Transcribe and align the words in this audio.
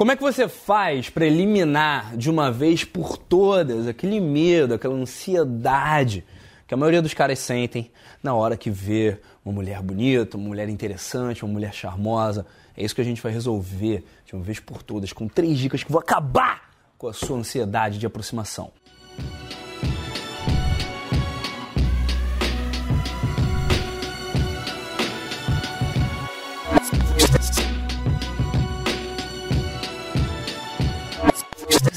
Como 0.00 0.12
é 0.12 0.16
que 0.16 0.22
você 0.22 0.48
faz 0.48 1.10
para 1.10 1.26
eliminar 1.26 2.16
de 2.16 2.30
uma 2.30 2.50
vez 2.50 2.84
por 2.84 3.18
todas 3.18 3.86
aquele 3.86 4.18
medo, 4.18 4.72
aquela 4.72 4.94
ansiedade 4.94 6.24
que 6.66 6.72
a 6.72 6.76
maioria 6.78 7.02
dos 7.02 7.12
caras 7.12 7.38
sentem 7.38 7.90
na 8.22 8.32
hora 8.32 8.56
que 8.56 8.70
vê 8.70 9.18
uma 9.44 9.52
mulher 9.52 9.82
bonita, 9.82 10.38
uma 10.38 10.48
mulher 10.48 10.70
interessante, 10.70 11.44
uma 11.44 11.52
mulher 11.52 11.74
charmosa? 11.74 12.46
É 12.74 12.82
isso 12.82 12.94
que 12.94 13.02
a 13.02 13.04
gente 13.04 13.20
vai 13.20 13.30
resolver 13.30 14.02
de 14.24 14.34
uma 14.34 14.42
vez 14.42 14.58
por 14.58 14.82
todas 14.82 15.12
com 15.12 15.28
três 15.28 15.58
dicas 15.58 15.84
que 15.84 15.92
vão 15.92 16.00
acabar 16.00 16.70
com 16.96 17.06
a 17.06 17.12
sua 17.12 17.36
ansiedade 17.36 17.98
de 17.98 18.06
aproximação. 18.06 18.72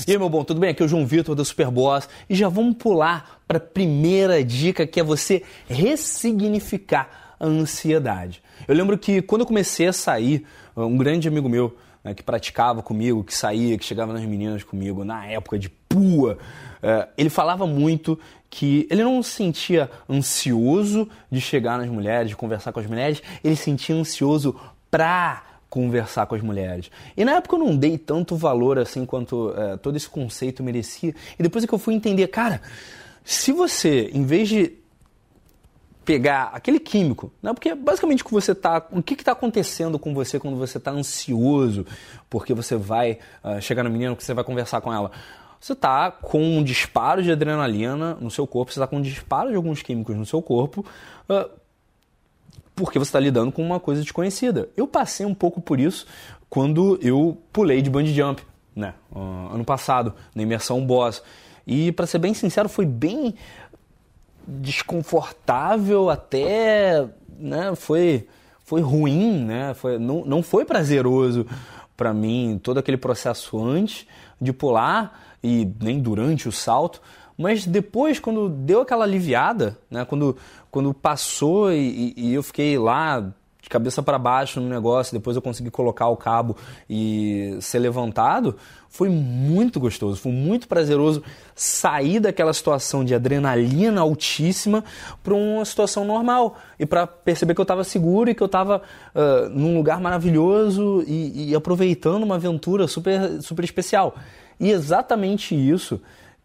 E 0.05 0.11
aí, 0.11 0.17
meu 0.17 0.27
bom, 0.27 0.43
tudo 0.43 0.59
bem? 0.59 0.71
Aqui 0.71 0.83
é 0.83 0.85
o 0.85 0.89
João 0.89 1.05
Vitor 1.05 1.33
da 1.33 1.45
Superboss 1.45 2.09
e 2.29 2.35
já 2.35 2.49
vamos 2.49 2.75
pular 2.75 3.39
para 3.47 3.55
a 3.57 3.61
primeira 3.61 4.43
dica 4.43 4.85
que 4.85 4.99
é 4.99 5.03
você 5.03 5.43
ressignificar 5.65 7.35
a 7.39 7.45
ansiedade. 7.45 8.43
Eu 8.67 8.75
lembro 8.75 8.97
que 8.97 9.21
quando 9.21 9.41
eu 9.41 9.47
comecei 9.47 9.87
a 9.87 9.93
sair, 9.93 10.45
um 10.75 10.97
grande 10.97 11.29
amigo 11.29 11.47
meu 11.47 11.77
né, 12.03 12.13
que 12.13 12.21
praticava 12.21 12.83
comigo, 12.83 13.23
que 13.23 13.33
saía, 13.33 13.77
que 13.77 13.85
chegava 13.85 14.11
nas 14.11 14.25
meninas 14.25 14.61
comigo 14.61 15.05
na 15.05 15.25
época 15.25 15.57
de 15.57 15.69
pua, 15.69 16.37
uh, 16.83 17.09
ele 17.17 17.29
falava 17.29 17.65
muito 17.65 18.19
que 18.49 18.85
ele 18.91 19.05
não 19.05 19.23
se 19.23 19.31
sentia 19.31 19.89
ansioso 20.09 21.07
de 21.31 21.39
chegar 21.39 21.77
nas 21.77 21.87
mulheres, 21.87 22.27
de 22.27 22.35
conversar 22.35 22.73
com 22.73 22.79
as 22.81 22.87
mulheres, 22.87 23.23
ele 23.41 23.55
sentia 23.55 23.95
ansioso 23.95 24.53
pra 24.91 25.52
conversar 25.73 26.27
com 26.27 26.35
as 26.35 26.41
mulheres. 26.43 26.91
E 27.17 27.25
na 27.25 27.31
época 27.31 27.55
eu 27.55 27.59
não 27.59 27.75
dei 27.75 27.97
tanto 27.97 28.35
valor 28.35 28.77
assim 28.77 29.07
quanto 29.07 29.51
é, 29.57 29.75
todo 29.77 29.97
esse 29.97 30.07
conceito 30.07 30.61
merecia. 30.61 31.15
E 31.39 31.41
depois 31.41 31.63
é 31.63 31.67
que 31.67 31.73
eu 31.73 31.79
fui 31.79 31.95
entender, 31.95 32.27
cara, 32.27 32.61
se 33.23 33.51
você, 33.51 34.11
em 34.13 34.23
vez 34.23 34.49
de 34.49 34.71
pegar 36.05 36.51
aquele 36.53 36.79
químico, 36.79 37.33
né? 37.41 37.53
porque 37.53 37.73
basicamente 37.73 38.21
o 38.21 38.25
que 38.25 38.31
você 38.31 38.53
tá, 38.53 38.85
o 38.91 39.01
que 39.01 39.15
está 39.15 39.31
acontecendo 39.31 39.97
com 39.97 40.13
você 40.13 40.39
quando 40.39 40.57
você 40.57 40.77
está 40.77 40.91
ansioso, 40.91 41.87
porque 42.29 42.53
você 42.53 42.75
vai 42.75 43.17
uh, 43.43 43.59
chegar 43.59 43.81
no 43.81 43.89
menino, 43.89 44.15
que 44.15 44.23
você 44.23 44.35
vai 44.35 44.43
conversar 44.43 44.79
com 44.79 44.93
ela. 44.93 45.09
Você 45.59 45.73
está 45.73 46.11
com 46.11 46.39
um 46.39 46.63
disparo 46.63 47.23
de 47.23 47.31
adrenalina 47.31 48.13
no 48.21 48.29
seu 48.29 48.45
corpo, 48.45 48.71
você 48.71 48.77
está 48.77 48.85
com 48.85 48.97
um 48.97 49.01
disparo 49.01 49.49
de 49.49 49.55
alguns 49.55 49.81
químicos 49.81 50.15
no 50.15 50.25
seu 50.25 50.39
corpo, 50.39 50.85
uh, 51.27 51.49
porque 52.75 52.99
você 52.99 53.09
está 53.09 53.19
lidando 53.19 53.51
com 53.51 53.63
uma 53.63 53.79
coisa 53.79 54.01
desconhecida. 54.01 54.69
Eu 54.75 54.87
passei 54.87 55.25
um 55.25 55.33
pouco 55.33 55.61
por 55.61 55.79
isso 55.79 56.05
quando 56.49 56.99
eu 57.01 57.37
pulei 57.51 57.81
de 57.81 57.89
bungee 57.89 58.13
jump, 58.13 58.41
né, 58.75 58.93
uh, 59.11 59.53
ano 59.53 59.65
passado, 59.65 60.13
na 60.35 60.43
imersão 60.43 60.85
Boss. 60.85 61.23
E 61.65 61.91
para 61.91 62.05
ser 62.05 62.19
bem 62.19 62.33
sincero, 62.33 62.67
foi 62.69 62.85
bem 62.85 63.35
desconfortável 64.47 66.09
até, 66.09 67.07
né, 67.39 67.73
foi 67.75 68.27
foi 68.63 68.81
ruim, 68.81 69.43
né? 69.43 69.73
Foi, 69.73 69.99
não, 69.99 70.23
não 70.25 70.41
foi 70.41 70.65
prazeroso 70.65 71.45
para 71.95 72.13
mim 72.13 72.59
todo 72.61 72.77
aquele 72.79 72.97
processo 72.97 73.61
antes 73.63 74.07
de 74.41 74.51
pular 74.51 75.35
e 75.43 75.69
nem 75.81 75.99
durante 75.99 76.47
o 76.47 76.51
salto, 76.51 77.01
mas 77.37 77.65
depois, 77.65 78.19
quando 78.19 78.49
deu 78.49 78.81
aquela 78.81 79.03
aliviada, 79.05 79.77
né, 79.89 80.05
quando, 80.05 80.37
quando 80.69 80.93
passou 80.93 81.71
e, 81.71 82.13
e 82.15 82.33
eu 82.33 82.43
fiquei 82.43 82.77
lá 82.77 83.31
de 83.63 83.69
cabeça 83.69 84.03
para 84.03 84.19
baixo 84.19 84.59
no 84.59 84.67
negócio, 84.67 85.13
depois 85.13 85.37
eu 85.37 85.41
consegui 85.41 85.71
colocar 85.71 86.09
o 86.09 86.17
cabo 86.17 86.57
e 86.89 87.57
ser 87.61 87.79
levantado, 87.79 88.57
foi 88.89 89.07
muito 89.07 89.79
gostoso, 89.79 90.19
foi 90.19 90.33
muito 90.33 90.67
prazeroso 90.67 91.23
sair 91.55 92.19
daquela 92.19 92.51
situação 92.53 93.05
de 93.05 93.15
adrenalina 93.15 94.01
altíssima 94.01 94.83
para 95.23 95.33
uma 95.33 95.63
situação 95.63 96.03
normal 96.03 96.57
e 96.77 96.85
para 96.85 97.07
perceber 97.07 97.55
que 97.55 97.61
eu 97.61 97.63
estava 97.63 97.85
seguro 97.85 98.29
e 98.29 98.35
que 98.35 98.43
eu 98.43 98.47
estava 98.47 98.81
uh, 99.15 99.49
num 99.49 99.77
lugar 99.77 99.99
maravilhoso 100.01 101.01
e, 101.07 101.51
e 101.51 101.55
aproveitando 101.55 102.23
uma 102.23 102.35
aventura 102.35 102.85
super, 102.85 103.41
super 103.41 103.63
especial. 103.63 104.15
E 104.59 104.71
exatamente 104.71 105.55
isso 105.55 106.01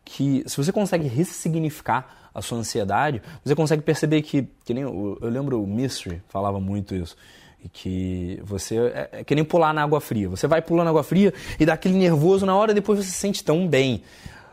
que 0.08 0.42
se 0.46 0.56
você 0.56 0.72
consegue 0.72 1.06
ressignificar 1.06 2.30
a 2.34 2.40
sua 2.40 2.56
ansiedade, 2.56 3.20
você 3.44 3.54
consegue 3.54 3.82
perceber 3.82 4.22
que, 4.22 4.48
que 4.64 4.72
nem 4.72 4.82
eu, 4.82 5.18
eu 5.20 5.28
lembro 5.28 5.62
o 5.62 5.66
Mystery 5.66 6.22
falava 6.28 6.58
muito 6.58 6.94
isso, 6.94 7.14
que 7.74 8.40
você 8.42 8.78
é, 8.78 9.08
é 9.12 9.24
que 9.24 9.34
nem 9.34 9.44
pular 9.44 9.74
na 9.74 9.82
água 9.82 10.00
fria. 10.00 10.26
Você 10.30 10.46
vai 10.46 10.62
pulando 10.62 10.84
na 10.84 10.90
água 10.90 11.02
fria 11.02 11.34
e 11.60 11.66
dá 11.66 11.74
aquele 11.74 11.94
nervoso 11.94 12.46
na 12.46 12.56
hora, 12.56 12.72
depois 12.72 13.00
você 13.00 13.10
se 13.10 13.18
sente 13.18 13.44
tão 13.44 13.68
bem. 13.68 14.02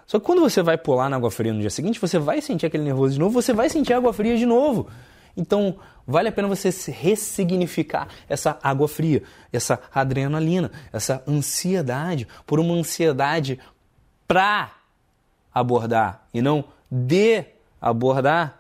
Só 0.06 0.20
que 0.20 0.26
quando 0.26 0.42
você 0.42 0.62
vai 0.62 0.78
pular 0.78 1.10
na 1.10 1.16
água 1.16 1.32
fria 1.32 1.54
no 1.54 1.62
dia 1.62 1.70
seguinte, 1.70 2.02
você 2.02 2.20
vai 2.20 2.42
sentir 2.42 2.66
aquele 2.66 2.84
nervoso 2.84 3.14
de 3.14 3.20
novo, 3.20 3.42
você 3.42 3.54
vai 3.54 3.70
sentir 3.70 3.94
água 3.94 4.12
fria 4.12 4.38
de 4.38 4.46
novo. 4.46 4.90
Então, 5.38 5.78
vale 6.06 6.28
a 6.28 6.32
pena 6.34 6.50
você 6.50 6.70
ressignificar 6.92 8.10
essa 8.28 8.60
água 8.62 8.90
fria, 8.90 9.24
essa 9.54 9.80
adrenalina, 9.94 10.70
essa 10.92 11.24
ansiedade, 11.26 12.28
por 12.46 12.60
uma 12.60 12.74
ansiedade 12.74 13.58
pra 14.28 14.85
abordar 15.56 16.28
e 16.34 16.42
não 16.42 16.66
de 16.92 17.46
abordar, 17.82 18.60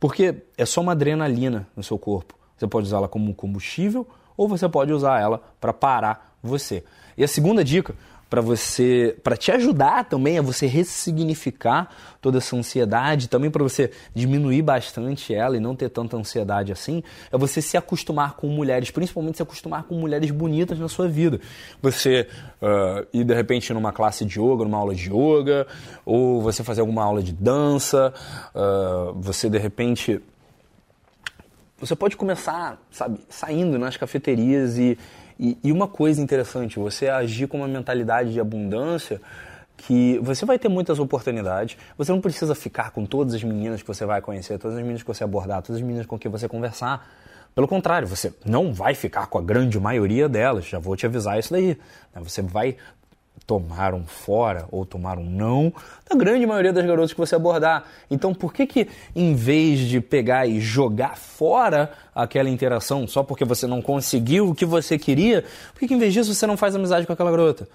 porque 0.00 0.42
é 0.58 0.66
só 0.66 0.80
uma 0.80 0.92
adrenalina 0.92 1.68
no 1.76 1.84
seu 1.84 1.96
corpo. 1.96 2.34
Você 2.56 2.66
pode 2.66 2.88
usá-la 2.88 3.06
como 3.06 3.32
combustível 3.32 4.06
ou 4.36 4.48
você 4.48 4.68
pode 4.68 4.92
usar 4.92 5.20
ela 5.20 5.40
para 5.60 5.72
parar 5.72 6.36
você. 6.42 6.84
E 7.16 7.22
a 7.22 7.28
segunda 7.28 7.62
dica 7.62 7.94
para 8.34 8.42
você, 8.42 9.16
para 9.22 9.36
te 9.36 9.52
ajudar 9.52 10.06
também 10.06 10.40
a 10.40 10.42
você 10.42 10.66
ressignificar 10.66 11.88
toda 12.20 12.38
essa 12.38 12.56
ansiedade, 12.56 13.28
também 13.28 13.48
para 13.48 13.62
você 13.62 13.92
diminuir 14.12 14.60
bastante 14.60 15.32
ela 15.32 15.56
e 15.56 15.60
não 15.60 15.76
ter 15.76 15.88
tanta 15.88 16.16
ansiedade 16.16 16.72
assim, 16.72 17.00
é 17.30 17.38
você 17.38 17.62
se 17.62 17.76
acostumar 17.76 18.34
com 18.34 18.48
mulheres, 18.48 18.90
principalmente 18.90 19.36
se 19.36 19.42
acostumar 19.44 19.84
com 19.84 19.94
mulheres 19.94 20.32
bonitas 20.32 20.80
na 20.80 20.88
sua 20.88 21.06
vida. 21.06 21.40
Você 21.80 22.26
uh, 22.60 23.06
ir 23.12 23.22
de 23.22 23.32
repente 23.32 23.72
numa 23.72 23.92
classe 23.92 24.24
de 24.24 24.40
yoga, 24.40 24.64
numa 24.64 24.78
aula 24.78 24.96
de 24.96 25.10
yoga, 25.10 25.64
ou 26.04 26.42
você 26.42 26.64
fazer 26.64 26.80
alguma 26.80 27.04
aula 27.04 27.22
de 27.22 27.32
dança, 27.32 28.12
uh, 28.52 29.14
você 29.14 29.48
de 29.48 29.58
repente 29.58 30.20
você 31.78 31.94
pode 31.96 32.16
começar, 32.16 32.80
sabe, 32.90 33.20
saindo 33.28 33.78
nas 33.78 33.96
cafeterias 33.96 34.78
e 34.78 34.98
e, 35.38 35.58
e 35.64 35.72
uma 35.72 35.88
coisa 35.88 36.20
interessante, 36.20 36.78
você 36.78 37.08
agir 37.08 37.48
com 37.48 37.58
uma 37.58 37.68
mentalidade 37.68 38.32
de 38.32 38.40
abundância 38.40 39.20
que 39.76 40.18
você 40.22 40.46
vai 40.46 40.58
ter 40.58 40.68
muitas 40.68 40.98
oportunidades. 40.98 41.76
Você 41.98 42.12
não 42.12 42.20
precisa 42.20 42.54
ficar 42.54 42.90
com 42.90 43.04
todas 43.04 43.34
as 43.34 43.42
meninas 43.42 43.82
que 43.82 43.88
você 43.88 44.06
vai 44.06 44.20
conhecer, 44.20 44.58
todas 44.58 44.76
as 44.76 44.82
meninas 44.82 45.02
que 45.02 45.08
você 45.08 45.24
abordar, 45.24 45.62
todas 45.62 45.80
as 45.80 45.86
meninas 45.86 46.06
com 46.06 46.18
quem 46.18 46.30
você 46.30 46.48
conversar. 46.48 47.08
Pelo 47.54 47.66
contrário, 47.68 48.06
você 48.06 48.32
não 48.44 48.72
vai 48.72 48.94
ficar 48.94 49.26
com 49.26 49.38
a 49.38 49.42
grande 49.42 49.78
maioria 49.78 50.28
delas. 50.28 50.64
Já 50.66 50.78
vou 50.78 50.96
te 50.96 51.06
avisar 51.06 51.38
isso 51.38 51.52
daí. 51.52 51.78
Né? 52.14 52.22
Você 52.22 52.40
vai 52.40 52.76
tomar 53.46 53.94
um 53.94 54.06
fora 54.06 54.66
ou 54.70 54.86
tomar 54.86 55.18
um 55.18 55.28
não 55.28 55.72
da 56.08 56.16
grande 56.16 56.46
maioria 56.46 56.72
das 56.72 56.84
garotas 56.84 57.12
que 57.12 57.18
você 57.18 57.34
abordar. 57.34 57.84
Então, 58.10 58.34
por 58.34 58.52
que 58.52 58.66
que 58.66 58.88
em 59.14 59.34
vez 59.34 59.80
de 59.80 60.00
pegar 60.00 60.46
e 60.46 60.60
jogar 60.60 61.16
fora 61.16 61.92
aquela 62.14 62.48
interação 62.48 63.06
só 63.06 63.22
porque 63.22 63.44
você 63.44 63.66
não 63.66 63.82
conseguiu 63.82 64.48
o 64.48 64.54
que 64.54 64.64
você 64.64 64.98
queria, 64.98 65.44
por 65.72 65.80
que, 65.80 65.88
que 65.88 65.94
em 65.94 65.98
vez 65.98 66.12
disso 66.12 66.34
você 66.34 66.46
não 66.46 66.56
faz 66.56 66.74
amizade 66.74 67.06
com 67.06 67.12
aquela 67.12 67.30
garota? 67.30 67.68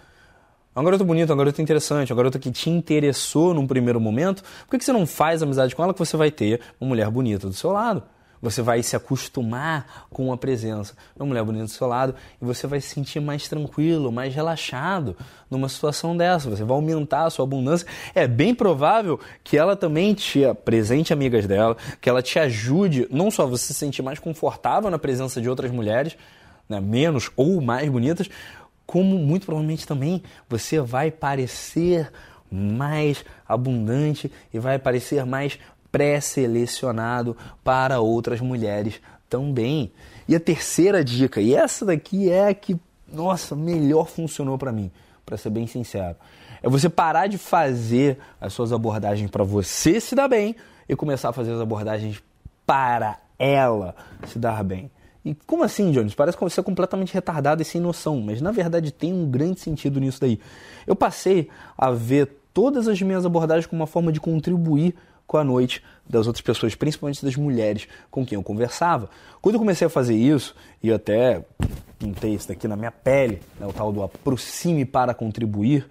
Uma 0.75 0.83
garota 0.85 1.03
bonita, 1.03 1.33
uma 1.33 1.37
garota 1.37 1.61
interessante, 1.61 2.11
uma 2.11 2.17
garota 2.17 2.39
que 2.39 2.51
te 2.51 2.69
interessou 2.69 3.53
num 3.53 3.67
primeiro 3.67 3.99
momento, 3.99 4.43
por 4.65 4.71
que, 4.71 4.77
que 4.77 4.85
você 4.85 4.93
não 4.93 5.05
faz 5.05 5.43
amizade 5.43 5.75
com 5.75 5.83
ela 5.83 5.93
que 5.93 5.99
você 5.99 6.15
vai 6.15 6.31
ter 6.31 6.61
uma 6.79 6.89
mulher 6.89 7.09
bonita 7.09 7.47
do 7.47 7.53
seu 7.53 7.71
lado? 7.71 8.03
Você 8.41 8.61
vai 8.61 8.81
se 8.81 8.95
acostumar 8.95 10.07
com 10.09 10.31
a 10.31 10.37
presença 10.37 10.93
de 11.15 11.21
uma 11.21 11.27
mulher 11.27 11.43
bonita 11.43 11.65
do 11.65 11.69
seu 11.69 11.87
lado 11.87 12.15
e 12.41 12.45
você 12.45 12.67
vai 12.67 12.79
se 12.79 12.93
sentir 12.93 13.19
mais 13.19 13.47
tranquilo, 13.47 14.11
mais 14.11 14.33
relaxado 14.33 15.15
numa 15.49 15.67
situação 15.67 16.15
dessa. 16.15 16.49
Você 16.49 16.63
vai 16.63 16.75
aumentar 16.75 17.25
a 17.25 17.29
sua 17.29 17.43
abundância. 17.43 17.85
É 18.15 18.27
bem 18.27 18.55
provável 18.55 19.19
que 19.43 19.57
ela 19.57 19.75
também 19.75 20.13
te 20.13 20.45
apresente 20.45 21.11
amigas 21.11 21.45
dela, 21.45 21.75
que 21.99 22.09
ela 22.09 22.21
te 22.21 22.39
ajude 22.39 23.07
não 23.11 23.29
só 23.29 23.45
você 23.45 23.67
se 23.67 23.73
sentir 23.73 24.01
mais 24.01 24.19
confortável 24.19 24.89
na 24.89 24.97
presença 24.97 25.41
de 25.41 25.49
outras 25.49 25.71
mulheres, 25.71 26.15
né, 26.67 26.79
menos 26.79 27.29
ou 27.35 27.59
mais 27.59 27.89
bonitas, 27.89 28.29
como 28.85 29.17
muito 29.19 29.45
provavelmente 29.45 29.85
também 29.85 30.23
você 30.47 30.79
vai 30.79 31.11
parecer 31.11 32.11
mais 32.51 33.23
abundante 33.47 34.31
e 34.53 34.57
vai 34.57 34.79
parecer 34.79 35.25
mais 35.25 35.59
pré-selecionado 35.91 37.35
para 37.63 37.99
outras 37.99 38.41
mulheres 38.41 39.01
também. 39.29 39.91
E 40.27 40.35
a 40.35 40.39
terceira 40.39 41.03
dica, 41.03 41.41
e 41.41 41.55
essa 41.55 41.85
daqui 41.85 42.29
é 42.29 42.49
a 42.49 42.53
que, 42.53 42.79
nossa, 43.11 43.55
melhor 43.55 44.07
funcionou 44.07 44.57
para 44.57 44.71
mim, 44.71 44.91
para 45.25 45.37
ser 45.37 45.49
bem 45.49 45.67
sincero, 45.67 46.15
é 46.61 46.69
você 46.69 46.89
parar 46.89 47.27
de 47.27 47.37
fazer 47.37 48.17
as 48.39 48.53
suas 48.53 48.73
abordagens 48.73 49.29
para 49.29 49.43
você 49.43 49.99
se 49.99 50.15
dar 50.15 50.27
bem 50.27 50.55
e 50.87 50.95
começar 50.95 51.29
a 51.29 51.33
fazer 51.33 51.53
as 51.53 51.61
abordagens 51.61 52.21
para 52.65 53.17
ela 53.37 53.95
se 54.27 54.37
dar 54.37 54.63
bem. 54.63 54.91
E 55.23 55.35
como 55.45 55.63
assim, 55.63 55.91
Jones? 55.91 56.15
Parece 56.15 56.37
que 56.37 56.43
você 56.43 56.59
é 56.59 56.63
completamente 56.63 57.13
retardado 57.13 57.61
e 57.61 57.65
sem 57.65 57.79
noção, 57.81 58.21
mas 58.21 58.41
na 58.41 58.51
verdade 58.51 58.91
tem 58.91 59.13
um 59.13 59.29
grande 59.29 59.59
sentido 59.59 59.99
nisso 59.99 60.19
daí. 60.19 60.39
Eu 60.87 60.95
passei 60.95 61.49
a 61.77 61.91
ver 61.91 62.38
todas 62.53 62.87
as 62.87 63.01
minhas 63.01 63.25
abordagens 63.25 63.65
como 63.65 63.81
uma 63.81 63.87
forma 63.87 64.11
de 64.11 64.19
contribuir 64.19 64.95
com 65.29 65.37
a 65.37 65.43
noite 65.43 65.83
das 66.09 66.25
outras 66.25 66.41
pessoas, 66.41 66.73
principalmente 66.73 67.23
das 67.23 67.35
mulheres 67.35 67.87
com 68.09 68.25
quem 68.25 68.35
eu 68.35 68.41
conversava. 68.41 69.11
Quando 69.39 69.55
eu 69.55 69.59
comecei 69.59 69.85
a 69.85 69.89
fazer 69.89 70.15
isso, 70.15 70.55
e 70.81 70.91
até 70.91 71.45
pintei 71.99 72.33
isso 72.33 72.47
daqui 72.47 72.67
na 72.67 72.75
minha 72.75 72.91
pele, 72.91 73.39
né, 73.59 73.67
o 73.67 73.71
tal 73.71 73.91
do 73.91 74.01
aproxime 74.01 74.85
para 74.85 75.13
contribuir, 75.13 75.87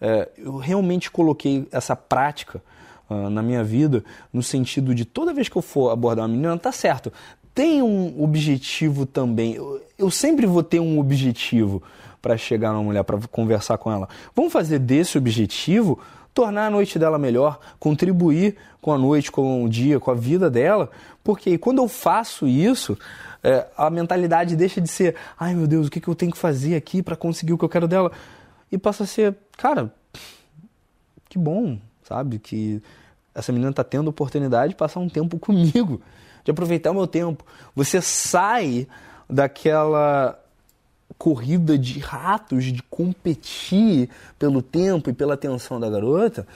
é, 0.00 0.28
eu 0.36 0.56
realmente 0.56 1.12
coloquei 1.12 1.68
essa 1.70 1.94
prática 1.94 2.60
uh, 3.08 3.30
na 3.30 3.40
minha 3.40 3.62
vida 3.62 4.02
no 4.32 4.42
sentido 4.42 4.92
de 4.92 5.04
toda 5.04 5.32
vez 5.32 5.48
que 5.48 5.56
eu 5.56 5.62
for 5.62 5.90
abordar 5.90 6.24
uma 6.24 6.34
menina, 6.34 6.58
tá 6.58 6.72
certo, 6.72 7.12
tem 7.54 7.82
um 7.82 8.20
objetivo 8.20 9.06
também. 9.06 9.54
Eu, 9.54 9.80
eu 9.96 10.10
sempre 10.10 10.44
vou 10.44 10.62
ter 10.62 10.80
um 10.80 10.98
objetivo 10.98 11.82
para 12.22 12.36
chegar 12.36 12.72
numa 12.72 12.84
mulher, 12.84 13.02
para 13.02 13.18
conversar 13.30 13.76
com 13.76 13.92
ela. 13.92 14.08
Vamos 14.34 14.52
fazer 14.52 14.78
desse 14.78 15.18
objetivo 15.18 15.98
tornar 16.32 16.68
a 16.68 16.70
noite 16.70 16.98
dela 16.98 17.18
melhor, 17.18 17.60
contribuir 17.78 18.56
com 18.80 18.92
a 18.92 18.96
noite, 18.96 19.30
com 19.30 19.64
o 19.64 19.68
dia, 19.68 20.00
com 20.00 20.10
a 20.10 20.14
vida 20.14 20.50
dela, 20.50 20.90
porque 21.22 21.58
quando 21.58 21.82
eu 21.82 21.88
faço 21.88 22.48
isso, 22.48 22.96
é, 23.42 23.66
a 23.76 23.90
mentalidade 23.90 24.56
deixa 24.56 24.80
de 24.80 24.88
ser, 24.88 25.14
ai 25.38 25.54
meu 25.54 25.66
Deus, 25.66 25.88
o 25.88 25.90
que, 25.90 26.00
que 26.00 26.08
eu 26.08 26.14
tenho 26.14 26.32
que 26.32 26.38
fazer 26.38 26.74
aqui 26.74 27.02
para 27.02 27.16
conseguir 27.16 27.52
o 27.52 27.58
que 27.58 27.64
eu 27.64 27.68
quero 27.68 27.86
dela? 27.86 28.10
E 28.70 28.78
passa 28.78 29.04
a 29.04 29.06
ser, 29.06 29.36
cara, 29.58 29.92
que 31.28 31.38
bom, 31.38 31.78
sabe? 32.02 32.38
Que 32.38 32.82
essa 33.34 33.52
menina 33.52 33.70
está 33.70 33.84
tendo 33.84 34.08
oportunidade 34.08 34.70
de 34.70 34.76
passar 34.76 35.00
um 35.00 35.08
tempo 35.08 35.36
comigo 35.40 36.00
de 36.44 36.50
aproveitar 36.50 36.90
o 36.90 36.94
meu 36.94 37.06
tempo. 37.06 37.44
Você 37.74 38.00
sai 38.00 38.86
daquela 39.28 40.41
corrida 41.18 41.78
de 41.78 41.98
ratos, 41.98 42.64
de 42.64 42.82
competir 42.84 44.08
pelo 44.38 44.62
tempo 44.62 45.10
e 45.10 45.12
pela 45.12 45.34
atenção 45.34 45.78
da 45.78 45.88
garota, 45.88 46.46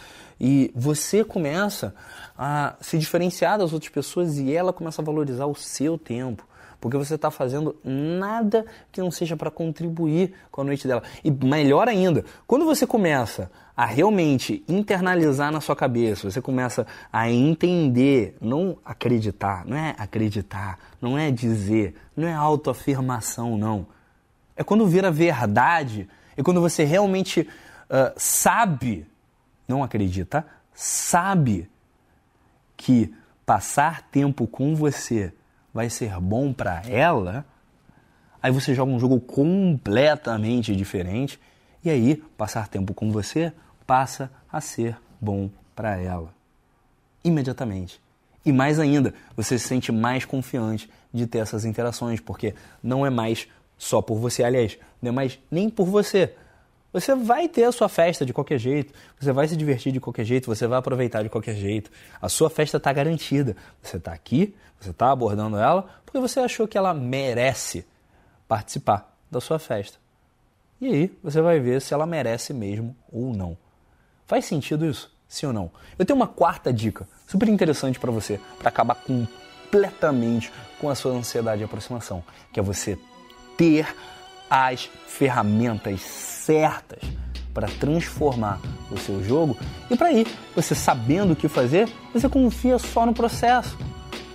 e 0.40 0.70
você 0.74 1.24
começa 1.24 1.94
a 2.36 2.74
se 2.80 2.98
diferenciar 2.98 3.58
das 3.58 3.72
outras 3.72 3.90
pessoas 3.90 4.38
e 4.38 4.52
ela 4.52 4.72
começa 4.72 5.00
a 5.00 5.04
valorizar 5.04 5.46
o 5.46 5.54
seu 5.54 5.96
tempo. 5.96 6.46
Porque 6.78 6.98
você 6.98 7.14
está 7.14 7.30
fazendo 7.30 7.74
nada 7.82 8.66
que 8.92 9.00
não 9.00 9.10
seja 9.10 9.36
para 9.36 9.50
contribuir 9.50 10.34
com 10.50 10.60
a 10.60 10.64
noite 10.64 10.86
dela. 10.86 11.02
E 11.24 11.30
melhor 11.30 11.88
ainda, 11.88 12.24
quando 12.46 12.66
você 12.66 12.86
começa 12.86 13.50
a 13.74 13.84
realmente 13.84 14.62
internalizar 14.68 15.50
na 15.50 15.60
sua 15.60 15.74
cabeça, 15.74 16.30
você 16.30 16.40
começa 16.40 16.86
a 17.12 17.30
entender, 17.30 18.36
não 18.40 18.78
acreditar, 18.84 19.64
não 19.66 19.76
é 19.76 19.94
acreditar, 19.98 20.78
não 21.00 21.18
é 21.18 21.30
dizer, 21.30 21.94
não 22.16 22.28
é 22.28 22.32
autoafirmação, 22.32 23.56
não. 23.56 23.86
É 24.56 24.64
quando 24.64 24.86
vira 24.86 25.10
verdade, 25.10 26.08
é 26.36 26.42
quando 26.42 26.60
você 26.60 26.84
realmente 26.84 27.40
uh, 27.40 28.12
sabe, 28.16 29.06
não 29.68 29.84
acredita, 29.84 30.46
sabe 30.72 31.68
que 32.76 33.14
passar 33.44 34.02
tempo 34.10 34.46
com 34.46 34.74
você 34.74 35.32
vai 35.72 35.90
ser 35.90 36.18
bom 36.20 36.52
para 36.52 36.82
ela, 36.88 37.44
aí 38.42 38.50
você 38.50 38.74
joga 38.74 38.90
um 38.90 38.98
jogo 38.98 39.20
completamente 39.20 40.74
diferente 40.74 41.38
e 41.84 41.90
aí 41.90 42.16
passar 42.36 42.68
tempo 42.68 42.94
com 42.94 43.12
você 43.12 43.52
passa 43.86 44.30
a 44.50 44.60
ser 44.60 44.96
bom 45.20 45.50
para 45.74 45.96
ela. 45.96 46.34
Imediatamente. 47.22 48.00
E 48.44 48.52
mais 48.52 48.78
ainda, 48.78 49.12
você 49.36 49.58
se 49.58 49.66
sente 49.66 49.90
mais 49.90 50.24
confiante 50.24 50.88
de 51.12 51.26
ter 51.26 51.38
essas 51.38 51.64
interações, 51.64 52.20
porque 52.20 52.54
não 52.82 53.04
é 53.04 53.10
mais 53.10 53.48
só 53.76 54.00
por 54.00 54.18
você, 54.18 54.42
aliás, 54.42 54.78
não 55.00 55.10
é 55.10 55.12
mais 55.12 55.38
nem 55.50 55.68
por 55.68 55.86
você. 55.86 56.34
Você 56.92 57.14
vai 57.14 57.46
ter 57.46 57.64
a 57.64 57.72
sua 57.72 57.88
festa 57.88 58.24
de 58.24 58.32
qualquer 58.32 58.58
jeito, 58.58 58.94
você 59.20 59.30
vai 59.30 59.46
se 59.46 59.56
divertir 59.56 59.92
de 59.92 60.00
qualquer 60.00 60.24
jeito, 60.24 60.46
você 60.46 60.66
vai 60.66 60.78
aproveitar 60.78 61.22
de 61.22 61.28
qualquer 61.28 61.54
jeito. 61.54 61.90
A 62.22 62.28
sua 62.28 62.48
festa 62.48 62.78
está 62.78 62.90
garantida. 62.92 63.54
Você 63.82 63.98
está 63.98 64.12
aqui, 64.12 64.54
você 64.80 64.90
está 64.90 65.10
abordando 65.10 65.58
ela 65.58 65.86
porque 66.06 66.18
você 66.18 66.40
achou 66.40 66.66
que 66.66 66.78
ela 66.78 66.94
merece 66.94 67.84
participar 68.48 69.14
da 69.30 69.40
sua 69.40 69.58
festa. 69.58 69.98
E 70.80 70.86
aí 70.86 71.18
você 71.22 71.42
vai 71.42 71.60
ver 71.60 71.82
se 71.82 71.92
ela 71.92 72.06
merece 72.06 72.54
mesmo 72.54 72.96
ou 73.12 73.34
não. 73.34 73.58
Faz 74.26 74.44
sentido 74.46 74.86
isso? 74.86 75.14
Sim 75.28 75.46
ou 75.46 75.52
não? 75.52 75.70
Eu 75.98 76.04
tenho 76.06 76.16
uma 76.16 76.26
quarta 76.26 76.72
dica, 76.72 77.06
super 77.26 77.48
interessante 77.48 77.98
para 77.98 78.10
você, 78.10 78.40
para 78.58 78.68
acabar 78.68 78.94
completamente 78.94 80.52
com 80.80 80.88
a 80.88 80.94
sua 80.94 81.12
ansiedade 81.12 81.58
de 81.58 81.64
aproximação, 81.64 82.24
que 82.52 82.60
é 82.60 82.62
você 82.62 82.98
ter 83.56 83.86
as 84.50 84.88
ferramentas 85.06 86.00
certas 86.00 87.00
para 87.52 87.68
transformar 87.68 88.60
o 88.90 88.98
seu 88.98 89.24
jogo 89.24 89.56
e 89.90 89.96
para 89.96 90.12
ir, 90.12 90.26
você 90.54 90.74
sabendo 90.74 91.32
o 91.32 91.36
que 91.36 91.48
fazer, 91.48 91.88
você 92.12 92.28
confia 92.28 92.78
só 92.78 93.06
no 93.06 93.14
processo. 93.14 93.78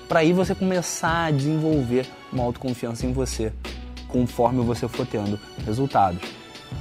Para 0.10 0.22
aí 0.22 0.34
você 0.34 0.56
começar 0.56 1.26
a 1.26 1.32
desenvolver 1.32 2.10
uma 2.34 2.44
autoconfiança 2.44 3.06
em 3.06 3.14
você, 3.14 3.54
conforme 4.08 4.64
você 4.64 4.88
for 4.88 5.06
tendo 5.06 5.40
resultados. 5.66 6.22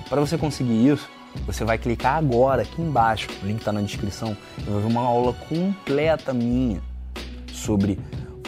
Para 0.09 0.21
você 0.21 0.39
conseguir 0.39 0.89
isso, 0.89 1.09
você 1.47 1.65
vai 1.65 1.79
clicar 1.79 2.17
agora 2.17 2.63
aqui 2.63 2.81
embaixo, 2.81 3.29
o 3.43 3.47
link 3.47 3.59
está 3.59 3.71
na 3.71 3.83
descrição, 3.83 4.37
e 4.59 4.63
vai 4.63 4.81
ver 4.81 4.89
uma 4.89 5.03
aula 5.03 5.35
completa 5.49 6.33
minha 6.33 6.81
sobre 7.53 8.01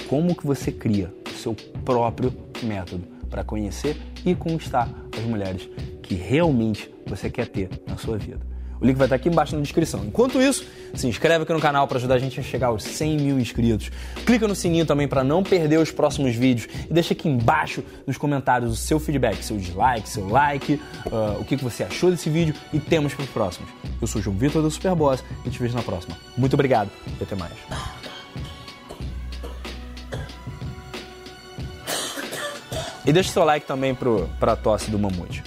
como 0.09 0.35
que 0.35 0.47
você 0.47 0.73
cria 0.73 1.15
o 1.31 1.35
seu 1.37 1.55
próprio 1.85 2.35
método 2.63 3.12
para 3.33 3.43
conhecer 3.43 3.97
e 4.25 4.35
conquistar 4.35 4.89
as 5.17 5.25
mulheres 5.25 5.67
que 6.03 6.15
realmente 6.15 6.93
você 7.07 7.31
quer 7.31 7.49
ter 7.49 7.71
na 7.89 7.97
sua 7.97 8.19
vida. 8.19 8.53
O 8.83 8.85
link 8.85 8.97
vai 8.97 9.07
estar 9.07 9.15
aqui 9.15 9.29
embaixo 9.29 9.55
na 9.55 9.63
descrição. 9.63 10.05
Enquanto 10.05 10.43
isso, 10.43 10.67
se 10.93 11.07
inscreve 11.07 11.45
aqui 11.45 11.53
no 11.53 11.61
canal 11.61 11.87
para 11.87 11.99
ajudar 11.99 12.17
a 12.17 12.19
gente 12.19 12.41
a 12.41 12.43
chegar 12.43 12.67
aos 12.67 12.83
100 12.83 13.17
mil 13.17 13.39
inscritos. 13.39 13.93
Clica 14.27 14.49
no 14.49 14.57
sininho 14.57 14.85
também 14.85 15.07
para 15.07 15.23
não 15.23 15.45
perder 15.45 15.79
os 15.79 15.93
próximos 15.93 16.35
vídeos 16.35 16.69
e 16.91 16.93
deixa 16.93 17.15
aqui 17.15 17.29
embaixo 17.29 17.85
nos 18.05 18.19
comentários 18.19 18.73
o 18.73 18.77
seu 18.77 18.99
feedback, 18.99 19.41
seu 19.45 19.57
dislike, 19.57 20.09
seu 20.09 20.29
like, 20.29 20.75
uh, 21.07 21.41
o 21.41 21.45
que 21.45 21.55
você 21.55 21.85
achou 21.85 22.11
desse 22.11 22.29
vídeo 22.29 22.55
e 22.73 22.81
temas 22.81 23.15
para 23.15 23.23
os 23.23 23.31
próximos. 23.31 23.71
Eu 24.01 24.07
sou 24.09 24.21
o 24.21 24.25
João 24.25 24.37
Vitor 24.37 24.61
do 24.61 24.71
Superboss 24.71 25.23
e 25.47 25.51
te 25.51 25.61
vejo 25.61 25.77
na 25.77 25.83
próxima. 25.83 26.17
Muito 26.37 26.55
obrigado 26.55 26.91
e 27.21 27.23
até 27.23 27.37
mais. 27.37 27.53
E 33.05 33.13
deixa 33.13 33.33
seu 33.33 33.45
like 33.45 33.67
também 33.67 33.97
para 34.39 34.53
a 34.53 34.57
tosse 34.57 34.91
do 34.91 34.99
mamute. 34.99 35.43